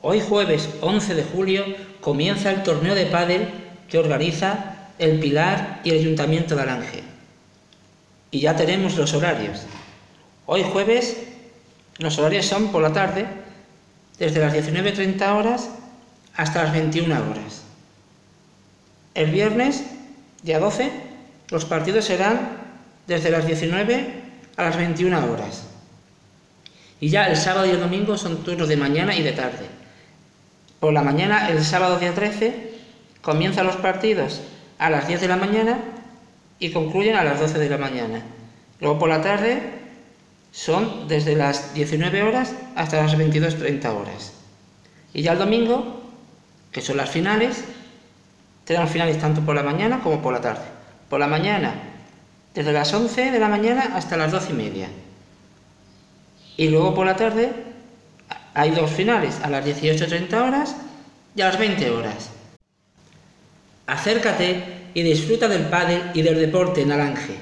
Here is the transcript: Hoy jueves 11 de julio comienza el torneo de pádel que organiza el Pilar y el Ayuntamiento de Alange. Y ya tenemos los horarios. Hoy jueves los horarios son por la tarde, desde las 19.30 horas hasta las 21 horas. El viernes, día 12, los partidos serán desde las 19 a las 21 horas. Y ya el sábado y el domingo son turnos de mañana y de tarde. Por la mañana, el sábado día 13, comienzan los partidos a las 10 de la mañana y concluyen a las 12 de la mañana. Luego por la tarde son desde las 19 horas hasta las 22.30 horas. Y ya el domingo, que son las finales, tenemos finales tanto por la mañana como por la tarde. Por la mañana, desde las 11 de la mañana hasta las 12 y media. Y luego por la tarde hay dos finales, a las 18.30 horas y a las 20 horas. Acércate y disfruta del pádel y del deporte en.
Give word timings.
Hoy 0.00 0.20
jueves 0.20 0.68
11 0.80 1.14
de 1.16 1.24
julio 1.24 1.64
comienza 2.00 2.50
el 2.50 2.62
torneo 2.62 2.94
de 2.94 3.06
pádel 3.06 3.48
que 3.88 3.98
organiza 3.98 4.76
el 4.98 5.18
Pilar 5.18 5.80
y 5.82 5.90
el 5.90 5.98
Ayuntamiento 5.98 6.54
de 6.54 6.62
Alange. 6.62 7.02
Y 8.30 8.38
ya 8.38 8.54
tenemos 8.54 8.96
los 8.96 9.12
horarios. 9.14 9.62
Hoy 10.46 10.62
jueves 10.62 11.16
los 11.98 12.16
horarios 12.18 12.46
son 12.46 12.68
por 12.68 12.80
la 12.80 12.92
tarde, 12.92 13.26
desde 14.20 14.38
las 14.38 14.54
19.30 14.54 15.36
horas 15.36 15.68
hasta 16.36 16.62
las 16.62 16.72
21 16.72 17.12
horas. 17.14 17.62
El 19.14 19.32
viernes, 19.32 19.84
día 20.44 20.60
12, 20.60 20.92
los 21.50 21.64
partidos 21.64 22.04
serán 22.04 22.50
desde 23.08 23.30
las 23.30 23.46
19 23.46 24.22
a 24.56 24.62
las 24.62 24.76
21 24.76 25.32
horas. 25.32 25.64
Y 27.00 27.08
ya 27.08 27.26
el 27.26 27.36
sábado 27.36 27.66
y 27.66 27.70
el 27.70 27.80
domingo 27.80 28.16
son 28.16 28.44
turnos 28.44 28.68
de 28.68 28.76
mañana 28.76 29.16
y 29.16 29.24
de 29.24 29.32
tarde. 29.32 29.77
Por 30.80 30.92
la 30.92 31.02
mañana, 31.02 31.48
el 31.48 31.64
sábado 31.64 31.98
día 31.98 32.14
13, 32.14 32.72
comienzan 33.20 33.66
los 33.66 33.76
partidos 33.76 34.40
a 34.78 34.90
las 34.90 35.08
10 35.08 35.20
de 35.20 35.28
la 35.28 35.36
mañana 35.36 35.78
y 36.60 36.70
concluyen 36.70 37.16
a 37.16 37.24
las 37.24 37.40
12 37.40 37.58
de 37.58 37.68
la 37.68 37.78
mañana. 37.78 38.22
Luego 38.80 38.98
por 38.98 39.08
la 39.08 39.20
tarde 39.20 39.60
son 40.52 41.08
desde 41.08 41.34
las 41.34 41.74
19 41.74 42.22
horas 42.22 42.54
hasta 42.76 43.02
las 43.02 43.18
22.30 43.18 43.86
horas. 43.92 44.32
Y 45.12 45.22
ya 45.22 45.32
el 45.32 45.38
domingo, 45.38 46.00
que 46.70 46.80
son 46.80 46.96
las 46.96 47.10
finales, 47.10 47.64
tenemos 48.64 48.90
finales 48.90 49.18
tanto 49.18 49.40
por 49.40 49.56
la 49.56 49.64
mañana 49.64 50.00
como 50.00 50.22
por 50.22 50.32
la 50.32 50.40
tarde. 50.40 50.64
Por 51.10 51.18
la 51.18 51.26
mañana, 51.26 51.74
desde 52.54 52.72
las 52.72 52.92
11 52.94 53.32
de 53.32 53.38
la 53.40 53.48
mañana 53.48 53.92
hasta 53.94 54.16
las 54.16 54.30
12 54.30 54.52
y 54.52 54.54
media. 54.54 54.88
Y 56.56 56.68
luego 56.68 56.94
por 56.94 57.06
la 57.06 57.16
tarde 57.16 57.67
hay 58.54 58.70
dos 58.70 58.90
finales, 58.90 59.38
a 59.42 59.50
las 59.50 59.64
18.30 59.64 60.34
horas 60.34 60.76
y 61.34 61.42
a 61.42 61.46
las 61.46 61.58
20 61.58 61.90
horas. 61.90 62.30
Acércate 63.86 64.90
y 64.94 65.02
disfruta 65.02 65.48
del 65.48 65.66
pádel 65.66 66.02
y 66.14 66.22
del 66.22 66.38
deporte 66.38 66.84
en. 66.84 67.36